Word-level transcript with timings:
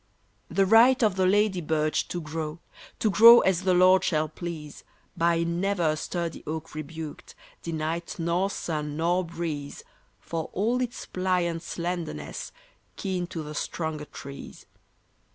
The 0.49 0.65
right 0.65 1.03
of 1.03 1.15
the 1.15 1.27
lady 1.27 1.61
birch 1.61 2.07
to 2.07 2.19
grow, 2.19 2.57
To 3.01 3.11
grow 3.11 3.41
as 3.41 3.61
the 3.61 3.75
Lord 3.75 4.03
shall 4.03 4.27
please, 4.27 4.83
By 5.15 5.43
never 5.43 5.91
a 5.91 5.95
sturdy 5.95 6.41
oak 6.47 6.73
rebuked, 6.73 7.35
Denied 7.61 8.15
nor 8.17 8.49
sun 8.49 8.97
nor 8.97 9.23
breeze, 9.23 9.83
For 10.19 10.49
all 10.53 10.81
its 10.81 11.05
pliant 11.05 11.61
slenderness, 11.61 12.51
kin 12.95 13.27
to 13.27 13.43
the 13.43 13.53
stronger 13.53 14.05
trees. 14.05 14.65